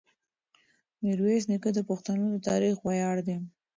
[1.03, 3.37] میرویس نیکه د پښتنو د تاریخ ویاړ دی.